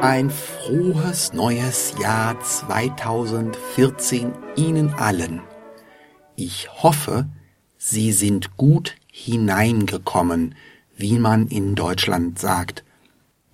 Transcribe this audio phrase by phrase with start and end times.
[0.00, 5.40] Ein frohes neues Jahr 2014 Ihnen allen.
[6.36, 7.26] Ich hoffe,
[7.78, 10.54] Sie sind gut hineingekommen,
[10.96, 12.84] wie man in Deutschland sagt.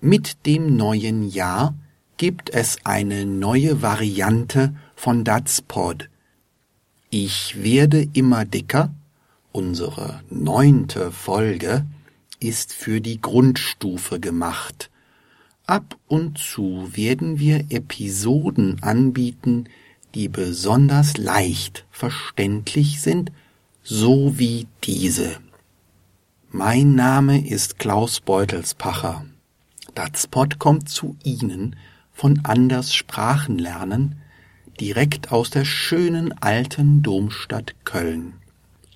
[0.01, 1.73] Mit dem neuen Jahr
[2.17, 6.11] gibt es eine neue Variante von Datspod.
[7.09, 8.93] Ich werde immer dicker.
[9.51, 11.87] Unsere neunte Folge
[12.39, 14.91] ist für die Grundstufe gemacht.
[15.67, 19.65] Ab und zu werden wir Episoden anbieten,
[20.13, 23.31] die besonders leicht verständlich sind,
[23.81, 25.37] so wie diese.
[26.51, 29.25] Mein Name ist Klaus Beutelspacher.
[29.95, 31.75] Datspot kommt zu Ihnen
[32.13, 34.17] von Anders Sprachenlernen
[34.79, 38.33] direkt aus der schönen alten Domstadt Köln.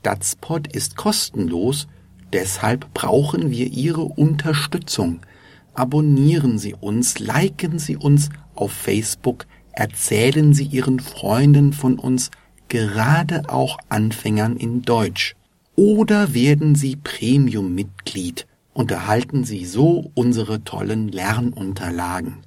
[0.03, 1.87] Datspot ist kostenlos,
[2.31, 5.21] deshalb brauchen wir Ihre Unterstützung
[5.79, 12.31] abonnieren Sie uns, liken Sie uns auf Facebook, erzählen Sie Ihren Freunden von uns,
[12.67, 15.35] gerade auch Anfängern in Deutsch.
[15.75, 22.39] Oder werden Sie Premium-Mitglied und erhalten Sie so unsere tollen Lernunterlagen.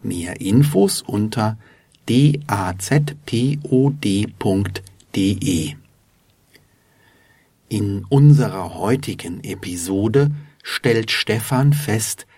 [0.00, 1.58] Mehr Infos unter
[2.06, 3.24] dazpod.de.
[7.68, 10.30] In unserer heutigen Episode
[10.62, 12.28] stellt Stefan fest,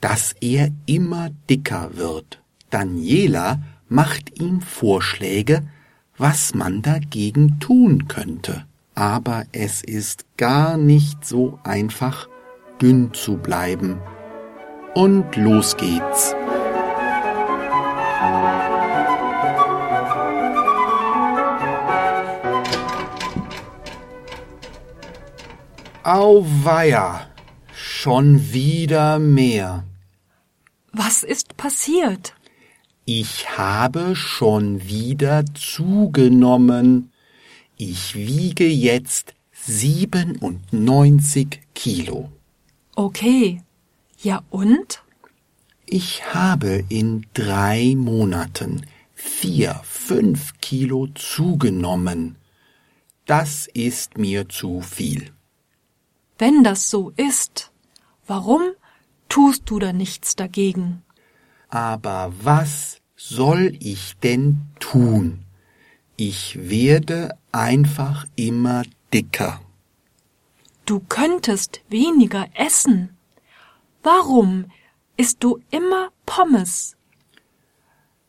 [0.00, 2.42] dass er immer dicker wird.
[2.70, 5.62] Daniela macht ihm Vorschläge,
[6.18, 8.66] was man dagegen tun könnte.
[8.94, 12.28] Aber es ist gar nicht so einfach,
[12.80, 14.00] dünn zu bleiben.
[14.94, 16.34] Und los geht's.
[26.02, 27.26] Auweia,
[28.06, 29.84] schon wieder mehr.
[30.92, 32.36] Was ist passiert?
[33.04, 37.10] Ich habe schon wieder zugenommen.
[37.76, 39.34] Ich wiege jetzt
[39.64, 42.30] 97 Kilo.
[42.94, 43.60] Okay.
[44.22, 45.02] Ja und?
[45.84, 52.36] Ich habe in drei Monaten vier, fünf Kilo zugenommen.
[53.24, 55.32] Das ist mir zu viel.
[56.38, 57.72] Wenn das so ist,
[58.26, 58.62] warum
[59.28, 61.02] tust du da nichts dagegen.
[61.68, 65.44] Aber was soll ich denn tun?
[66.16, 68.82] Ich werde einfach immer
[69.12, 69.60] dicker.
[70.86, 73.16] Du könntest weniger essen.
[74.02, 74.66] Warum
[75.16, 76.96] isst du immer Pommes?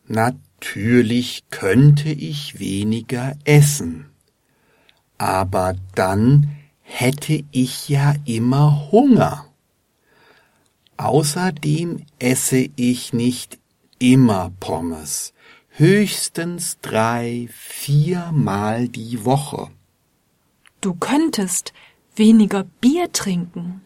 [0.07, 4.09] Natürlich könnte ich weniger essen.
[5.17, 6.49] Aber dann
[6.81, 9.46] hätte ich ja immer Hunger.
[10.97, 13.59] Außerdem esse ich nicht
[13.99, 15.33] immer Pommes,
[15.69, 19.69] höchstens drei, viermal die Woche.
[20.81, 21.73] Du könntest
[22.15, 23.81] weniger Bier trinken.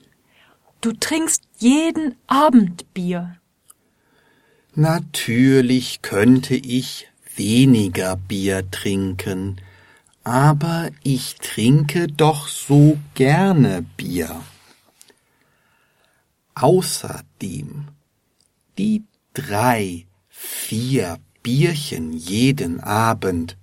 [0.79, 3.37] Du trinkst jeden Abend Bier.
[4.73, 9.59] Natürlich könnte ich weniger Bier trinken,
[10.23, 14.41] aber ich trinke doch so gerne Bier.
[16.61, 17.87] Außerdem
[18.77, 23.57] die drei, vier Bierchen jeden Abend,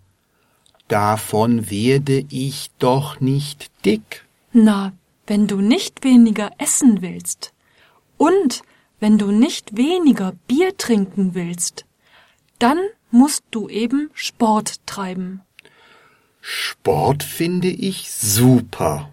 [0.88, 4.26] davon werde ich doch nicht dick.
[4.53, 4.92] Na,
[5.28, 7.53] wenn du nicht weniger essen willst
[8.16, 8.62] und
[8.98, 11.84] wenn du nicht weniger Bier trinken willst,
[12.59, 12.80] dann
[13.12, 15.42] musst du eben Sport treiben.
[16.41, 19.09] Sport finde ich super.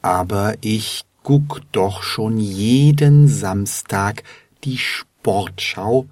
[0.00, 4.22] Aber ich guck doch schon jeden Samstag
[4.64, 6.06] die Sportschau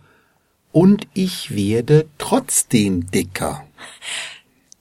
[0.73, 3.67] und ich werde trotzdem dicker.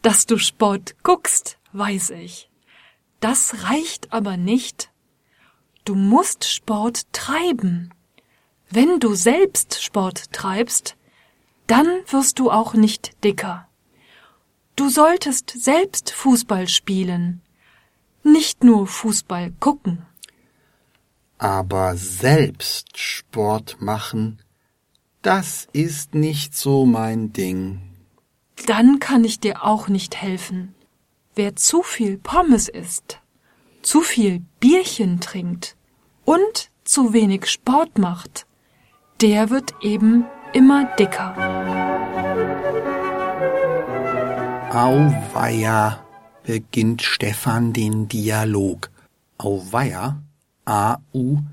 [0.01, 2.49] Dass du Sport guckst, weiß ich.
[3.21, 4.89] Das reicht aber nicht.
[5.85, 7.93] Du musst Sport treiben.
[8.69, 10.97] Wenn du selbst Sport treibst,
[11.65, 13.69] dann wirst du auch nicht dicker.
[14.75, 17.41] Du solltest selbst Fußball spielen,
[18.21, 20.05] nicht nur Fußball gucken.
[21.37, 24.39] Aber selbst Sport machen,
[25.21, 27.81] das ist nicht so mein Ding.
[28.67, 30.73] Dann kann ich dir auch nicht helfen.
[31.35, 33.19] Wer zu viel Pommes isst,
[33.81, 35.75] zu viel Bierchen trinkt
[36.23, 38.45] und zu wenig Sport macht,
[39.21, 41.35] der wird eben immer dicker.
[44.71, 46.05] Auweia,
[46.43, 48.89] beginnt Stefan den Dialog.
[49.37, 50.21] Auweia
[50.65, 51.45] A-U-W-E-I-A,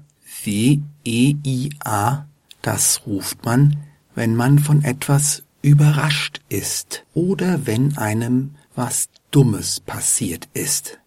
[2.62, 3.76] Das ruft man,
[4.14, 10.98] wenn man von etwas überrascht ist oder wenn einem was Dummes passiert ist.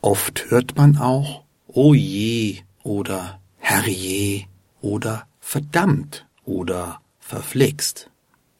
[0.00, 4.44] Oft hört man auch Oh je oder Herrje
[4.80, 8.10] oder verdammt oder verflixt.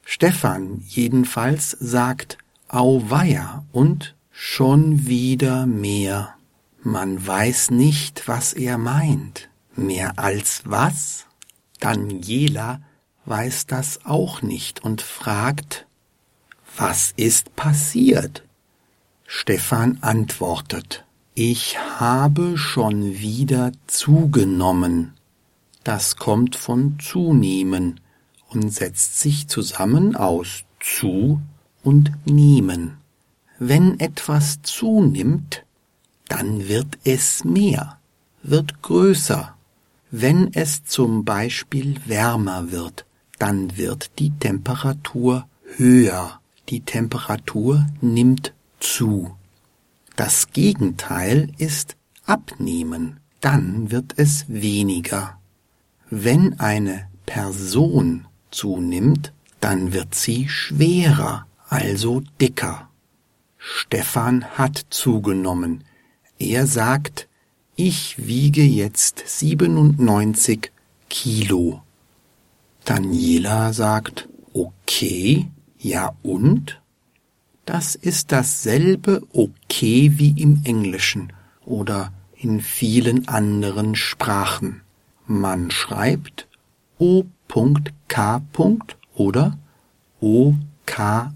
[0.04, 6.33] Stefan jedenfalls sagt Auweia und schon wieder mehr.
[6.86, 9.48] Man weiß nicht, was er meint.
[9.74, 11.24] Mehr als was?
[11.80, 12.82] Daniela
[13.24, 15.86] weiß das auch nicht und fragt,
[16.76, 18.44] was ist passiert?
[19.26, 25.14] Stefan antwortet, ich habe schon wieder zugenommen.
[25.84, 27.98] Das kommt von zunehmen
[28.50, 31.40] und setzt sich zusammen aus zu
[31.82, 32.98] und nehmen.
[33.58, 35.64] Wenn etwas zunimmt,
[36.28, 37.98] dann wird es mehr,
[38.42, 39.56] wird größer.
[40.10, 43.04] Wenn es zum Beispiel wärmer wird,
[43.38, 46.40] dann wird die Temperatur höher.
[46.68, 49.36] Die Temperatur nimmt zu.
[50.16, 55.38] Das Gegenteil ist abnehmen, dann wird es weniger.
[56.10, 62.88] Wenn eine Person zunimmt, dann wird sie schwerer, also dicker.
[63.58, 65.84] Stefan hat zugenommen.
[66.38, 67.28] Er sagt,
[67.76, 70.72] ich wiege jetzt 97
[71.08, 71.82] Kilo.
[72.84, 75.48] Daniela sagt, okay,
[75.78, 76.80] ja und?
[77.64, 81.32] Das ist dasselbe okay wie im Englischen
[81.64, 84.82] oder in vielen anderen Sprachen.
[85.26, 86.46] Man schreibt
[86.98, 88.42] O.K.
[89.14, 89.58] oder
[90.20, 91.34] O-K-A-Y.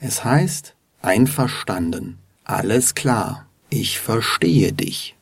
[0.00, 5.16] Es heißt einverstanden, alles klar, ich verstehe dich.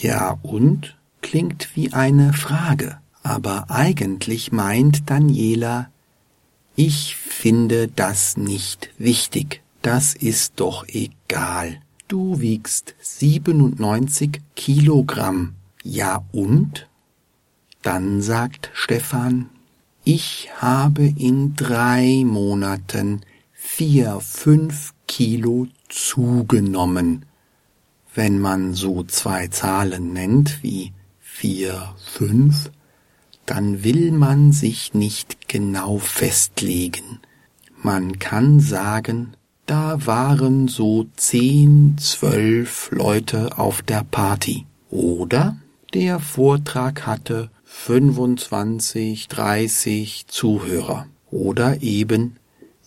[0.00, 5.90] Ja und klingt wie eine Frage, aber eigentlich meint Daniela,
[6.76, 11.80] ich finde das nicht wichtig, das ist doch egal.
[12.08, 15.54] Du wiegst 97 Kilogramm.
[15.82, 16.88] Ja und?
[17.82, 19.48] Dann sagt Stefan,
[20.04, 23.20] ich habe in drei Monaten
[23.52, 27.26] vier, fünf Kilo zugenommen.
[28.14, 32.70] Wenn man so zwei Zahlen nennt wie vier, fünf,
[33.46, 37.20] dann will man sich nicht genau festlegen.
[37.82, 39.34] Man kann sagen,
[39.66, 44.66] da waren so zehn, zwölf Leute auf der Party.
[44.90, 45.56] Oder
[45.94, 51.06] der Vortrag hatte 25, 30 Zuhörer.
[51.30, 52.36] Oder eben,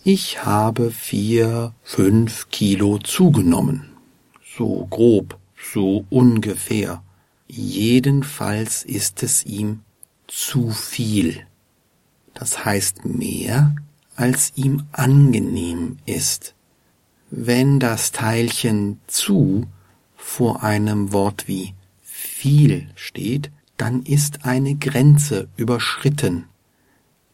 [0.06, 3.88] ich habe vier, fünf Kilo zugenommen.
[4.56, 5.38] So grob,
[5.72, 7.02] so ungefähr.
[7.48, 9.80] Jedenfalls ist es ihm
[10.26, 11.46] zu viel.
[12.34, 13.74] Das heißt mehr,
[14.14, 16.54] als ihm angenehm ist.
[17.30, 19.66] Wenn das Teilchen zu
[20.16, 26.44] vor einem Wort wie viel steht, dann ist eine Grenze überschritten.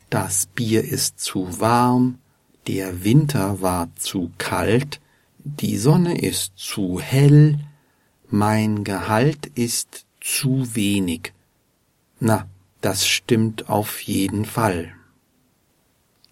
[0.08, 2.18] Das Bier ist zu warm,
[2.66, 5.00] der Winter war zu kalt,
[5.44, 7.58] die Sonne ist zu hell,
[8.28, 11.32] mein Gehalt ist zu wenig.
[12.20, 12.46] Na,
[12.80, 14.92] das stimmt auf jeden Fall.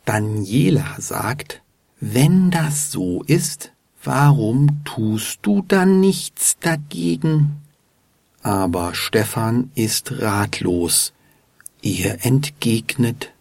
[0.05, 1.63] Daniela sagt,
[2.01, 7.63] wenn das so ist, warum tust du dann nichts dagegen?
[8.43, 11.13] Aber Stefan ist ratlos.
[11.83, 13.33] Er entgegnet,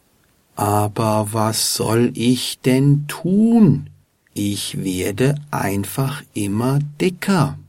[0.57, 3.91] aber was soll ich denn tun?
[4.33, 7.59] Ich werde einfach immer dicker.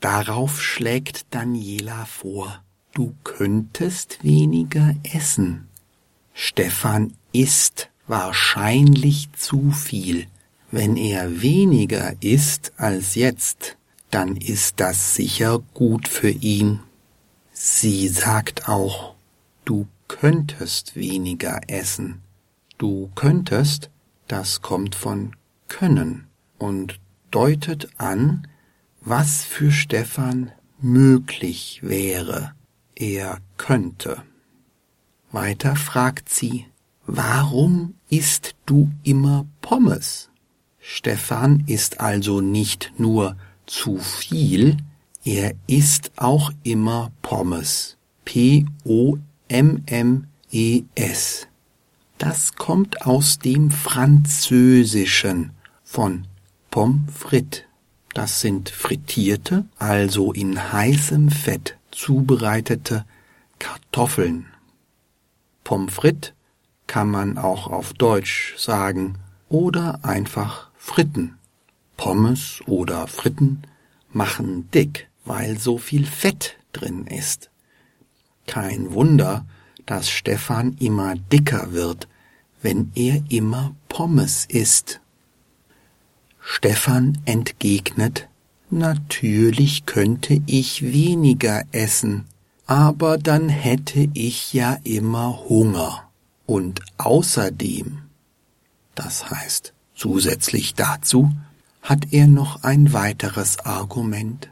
[0.00, 2.62] Darauf schlägt Daniela vor,
[2.94, 5.68] du könntest weniger essen.
[6.32, 10.26] Stefan isst wahrscheinlich zu viel.
[10.70, 13.76] Wenn er weniger isst als jetzt,
[14.10, 16.80] dann ist das sicher gut für ihn.
[17.52, 19.14] Sie sagt auch,
[19.66, 22.22] du könntest weniger essen.
[22.78, 23.90] Du könntest,
[24.28, 25.34] das kommt von
[25.68, 26.26] können
[26.58, 28.46] und deutet an,
[29.00, 32.52] was für Stefan möglich wäre.
[32.94, 34.22] Er könnte.
[35.32, 36.66] Weiter fragt sie,
[37.06, 40.28] Warum isst du immer Pommes?
[40.80, 44.78] Stefan isst also nicht nur zu viel,
[45.24, 47.96] er isst auch immer Pommes.
[48.24, 49.35] P-O-M-M-E-S.
[52.18, 55.52] Das kommt aus dem Französischen
[55.84, 56.26] von
[56.70, 57.62] Pommes frites.
[58.12, 63.04] Das sind frittierte, also in heißem Fett zubereitete
[63.58, 64.46] Kartoffeln.
[65.62, 66.32] Pommes frites
[66.86, 71.38] kann man auch auf Deutsch sagen oder einfach Fritten.
[71.96, 73.62] Pommes oder Fritten
[74.12, 77.50] machen dick, weil so viel Fett drin ist.
[78.46, 79.44] Kein Wunder,
[79.86, 82.08] dass Stefan immer dicker wird,
[82.62, 85.00] wenn er immer Pommes isst.
[86.40, 88.28] Stefan entgegnet,
[88.70, 92.24] natürlich könnte ich weniger essen,
[92.66, 96.08] aber dann hätte ich ja immer Hunger.
[96.46, 97.98] Und außerdem,
[98.94, 101.32] das heißt zusätzlich dazu,
[101.82, 104.50] hat er noch ein weiteres Argument.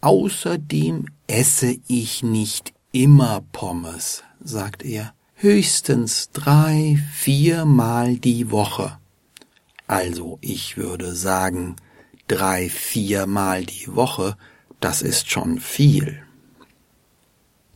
[0.00, 2.72] Außerdem esse ich nicht
[3.02, 8.98] immer Pommes, sagt er, höchstens drei, viermal die Woche.
[9.86, 11.76] Also ich würde sagen,
[12.26, 14.36] drei, viermal die Woche,
[14.80, 16.22] das ist schon viel.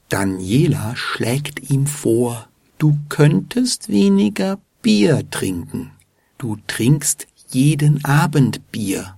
[0.09, 2.49] Daniela schlägt ihm vor,
[2.79, 5.93] du könntest weniger Bier trinken.
[6.39, 9.17] Du trinkst jeden Abend Bier.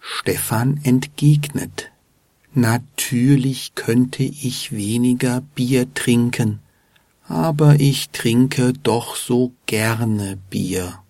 [0.00, 1.92] Stefan entgegnet,
[2.56, 6.60] natürlich könnte ich weniger Bier trinken,
[7.26, 11.00] aber ich trinke doch so gerne Bier.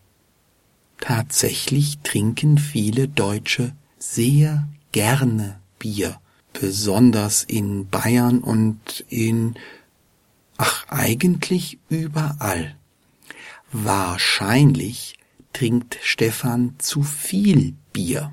[1.01, 6.19] Tatsächlich trinken viele Deutsche sehr gerne Bier,
[6.53, 9.55] besonders in Bayern und in
[10.57, 12.77] ach eigentlich überall.
[13.71, 15.19] Wahrscheinlich
[15.53, 18.33] trinkt Stefan zu viel Bier.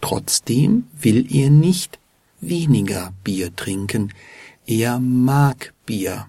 [0.00, 1.99] Trotzdem will er nicht
[2.40, 4.12] weniger Bier trinken.
[4.66, 6.28] Er mag Bier.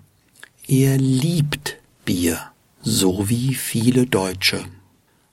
[0.68, 2.39] Er liebt Bier,
[2.82, 4.63] so wie viele Deutsche.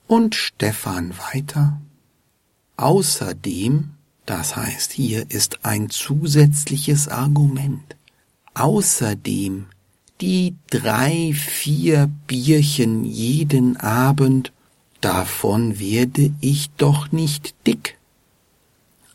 [0.07, 1.79] Und Stefan weiter.
[2.77, 3.91] Außerdem,
[4.25, 7.95] das heißt hier ist ein zusätzliches Argument,
[8.53, 9.65] außerdem
[10.21, 14.51] die drei, vier Bierchen jeden Abend,
[15.01, 17.98] davon werde ich doch nicht dick.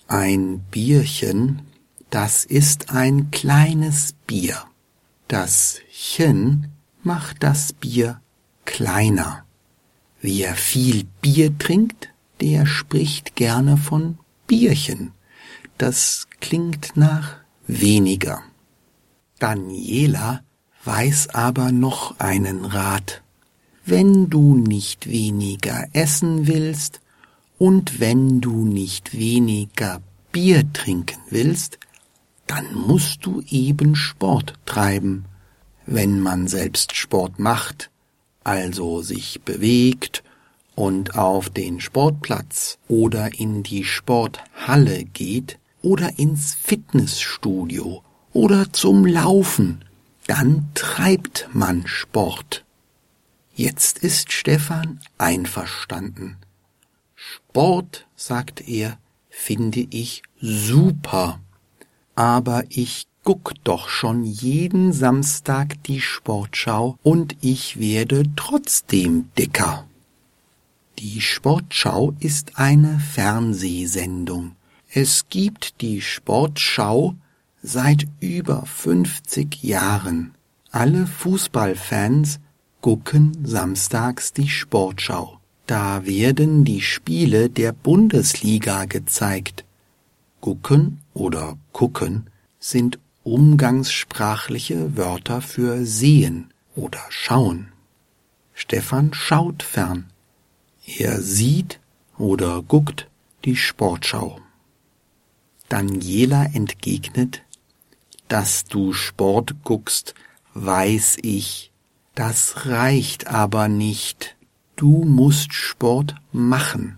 [0.06, 1.62] Ein Bierchen,
[2.10, 4.62] das ist ein kleines Bier.
[5.28, 6.68] Das Chen
[7.02, 8.20] macht das Bier
[8.66, 9.44] kleiner.
[10.20, 15.12] Wer viel Bier trinkt, der spricht gerne von Bierchen.
[15.78, 18.42] Das klingt nach weniger.
[19.38, 20.44] Daniela
[20.84, 23.22] weiß aber noch einen Rat.
[23.86, 27.00] Wenn du nicht weniger essen willst
[27.58, 30.00] und wenn du nicht weniger
[30.32, 31.78] Bier trinken willst,
[32.46, 35.26] dann musst du eben Sport treiben.
[35.86, 37.90] Wenn man selbst Sport macht,
[38.42, 40.22] also sich bewegt
[40.74, 49.84] und auf den Sportplatz oder in die Sporthalle geht oder ins Fitnessstudio oder zum Laufen,
[50.26, 52.64] dann treibt man Sport.
[53.54, 56.38] Jetzt ist Stefan einverstanden.
[57.54, 58.98] Sport, sagt er,
[59.30, 61.38] finde ich super
[62.14, 69.86] aber ich guck doch schon jeden Samstag die Sportschau und ich werde trotzdem dicker.
[70.98, 74.54] Die Sportschau ist eine Fernsehsendung.
[74.92, 77.14] Es gibt die Sportschau
[77.62, 80.34] seit über 50 Jahren.
[80.70, 82.38] Alle Fußballfans
[82.80, 85.33] gucken samstags die Sportschau.
[85.66, 89.64] Da werden die Spiele der Bundesliga gezeigt.
[90.40, 92.28] Gucken oder gucken
[92.58, 97.72] sind umgangssprachliche Wörter für sehen oder schauen.
[98.52, 100.10] Stefan schaut fern.
[100.86, 101.80] Er sieht
[102.18, 103.08] oder guckt
[103.44, 104.40] die Sportschau.
[105.70, 107.42] Daniela entgegnet,
[108.28, 110.14] dass du Sport guckst,
[110.52, 111.72] weiß ich.
[112.14, 114.33] Das reicht aber nicht.
[114.76, 116.96] Du musst Sport machen.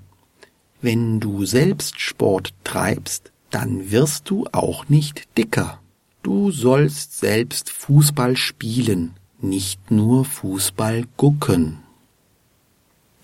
[0.81, 5.81] Wenn du selbst Sport treibst, dann wirst du auch nicht dicker.
[6.23, 11.79] Du sollst selbst Fußball spielen, nicht nur Fußball gucken.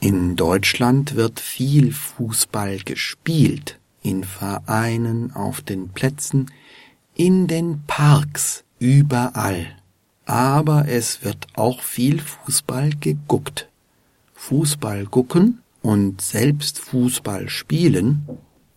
[0.01, 6.51] In Deutschland wird viel Fußball gespielt, in Vereinen, auf den Plätzen,
[7.15, 9.67] in den Parks, überall.
[10.27, 13.69] Aber es wird auch viel Fußball geguckt.
[14.43, 18.27] Fußball gucken und selbst Fußball spielen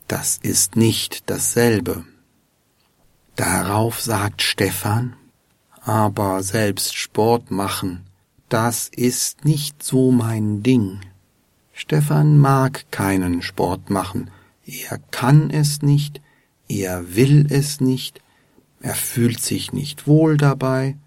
[0.07, 2.05] das ist nicht dasselbe.
[3.35, 5.15] Darauf sagt Stefan,
[5.81, 8.05] aber selbst Sport machen,
[8.47, 11.01] das ist nicht so mein Ding.
[11.73, 14.29] Stefan mag keinen Sport machen,
[14.65, 16.21] er kann es nicht,
[16.67, 18.21] er will es nicht,
[18.79, 20.97] er fühlt sich nicht wohl dabei.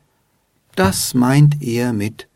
[0.74, 2.28] Das meint er mit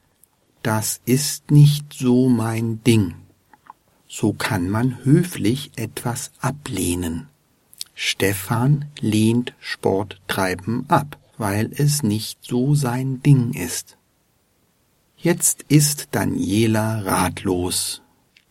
[0.63, 3.15] Das ist nicht so mein Ding.
[4.07, 7.29] So kann man höflich etwas ablehnen.
[7.95, 13.97] Stefan lehnt Sporttreiben ab, weil es nicht so sein Ding ist.
[15.17, 18.03] Jetzt ist Daniela ratlos.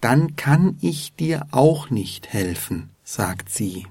[0.01, 3.87] Dann kann ich dir auch nicht helfen, sagt sie.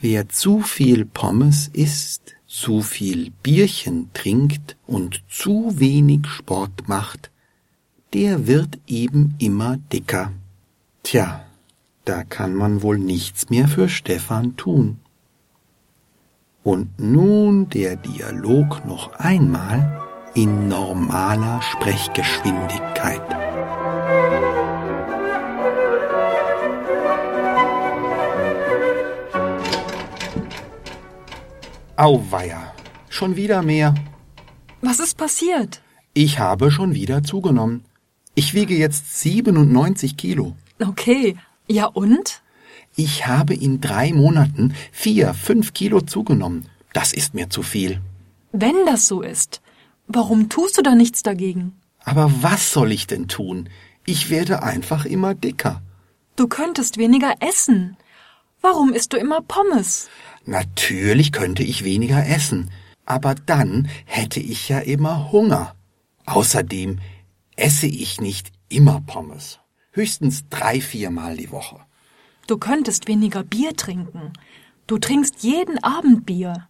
[0.00, 7.30] Wer zu viel Pommes isst, zu viel Bierchen trinkt und zu wenig Sport macht,
[8.12, 10.32] der wird eben immer dicker.
[11.02, 11.44] Tja,
[12.04, 14.98] da kann man wohl nichts mehr für Stefan tun.
[16.62, 20.02] Und nun der Dialog noch einmal
[20.34, 23.22] in normaler Sprechgeschwindigkeit.
[31.96, 32.72] Auweia,
[33.08, 33.94] schon wieder mehr.
[34.80, 35.82] Was ist passiert?
[36.14, 37.84] Ich habe schon wieder zugenommen.
[38.40, 40.56] Ich wiege jetzt 97 Kilo.
[40.80, 42.40] Okay, ja und?
[42.96, 46.64] Ich habe in drei Monaten vier, fünf Kilo zugenommen.
[46.94, 48.00] Das ist mir zu viel.
[48.50, 49.60] Wenn das so ist,
[50.06, 51.74] warum tust du da nichts dagegen?
[52.02, 53.68] Aber was soll ich denn tun?
[54.06, 55.82] Ich werde einfach immer dicker.
[56.36, 57.98] Du könntest weniger essen.
[58.62, 60.08] Warum isst du immer Pommes?
[60.46, 62.70] Natürlich könnte ich weniger essen,
[63.04, 65.74] aber dann hätte ich ja immer Hunger.
[66.24, 67.00] Außerdem
[67.60, 69.58] esse ich nicht immer Pommes.
[69.92, 71.80] Höchstens drei, viermal die Woche.
[72.46, 74.32] Du könntest weniger Bier trinken.
[74.86, 76.68] Du trinkst jeden Abend Bier.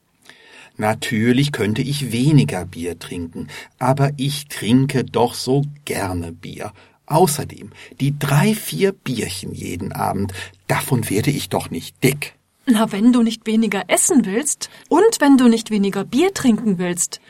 [0.76, 6.72] Natürlich könnte ich weniger Bier trinken, aber ich trinke doch so gerne Bier.
[7.06, 7.70] Außerdem,
[8.00, 10.32] die drei, vier Bierchen jeden Abend,
[10.68, 12.34] davon werde ich doch nicht dick.
[12.66, 17.20] Na, wenn du nicht weniger essen willst und wenn du nicht weniger Bier trinken willst,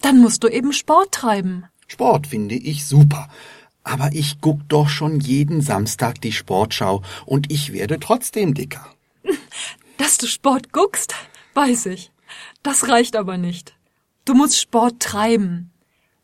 [0.00, 1.66] dann musst du eben Sport treiben.
[1.86, 3.28] Sport finde ich super.
[3.84, 8.86] Aber ich guck doch schon jeden Samstag die Sportschau und ich werde trotzdem dicker.
[9.96, 11.14] Dass du Sport guckst,
[11.54, 12.10] weiß ich.
[12.62, 13.74] Das reicht aber nicht.
[14.24, 15.70] Du musst Sport treiben.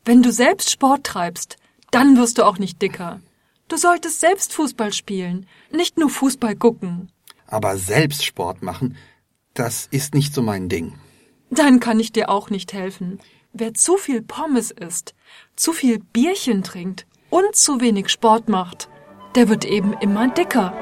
[0.04, 1.56] Wenn du selbst Sport treibst,
[1.92, 3.20] dann wirst du auch nicht dicker.
[3.68, 7.12] Du solltest selbst Fußball spielen, nicht nur Fußball gucken.
[7.46, 8.96] Aber selbst Sport machen,
[9.54, 10.94] das ist nicht so mein Ding.
[11.50, 13.20] Dann kann ich dir auch nicht helfen.
[13.54, 15.14] Wer zu viel Pommes isst,
[15.56, 18.88] zu viel Bierchen trinkt und zu wenig Sport macht,
[19.34, 20.72] der wird eben immer dicker.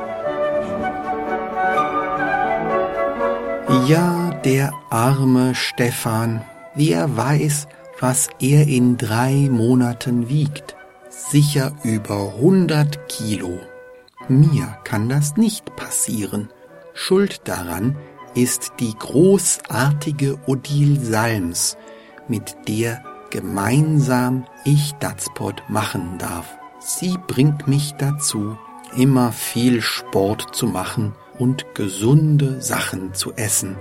[3.89, 6.45] Ja, der arme Stefan.
[6.77, 7.67] Wer weiß,
[7.99, 10.77] was er in drei Monaten wiegt.
[11.09, 13.59] Sicher über 100 Kilo.
[14.29, 16.51] Mir kann das nicht passieren.
[16.95, 17.97] Schuld daran
[18.35, 21.77] ist die großartige Odile Salms,
[22.31, 26.59] mit der gemeinsam ich Datspot machen darf.
[26.79, 28.57] Sie bringt mich dazu,
[28.97, 33.77] immer viel Sport zu machen und gesunde Sachen zu essen.